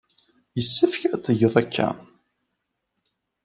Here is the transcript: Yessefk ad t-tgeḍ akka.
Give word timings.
Yessefk 0.57 1.01
ad 1.05 1.21
t-tgeḍ 1.21 1.55
akka. 1.61 1.87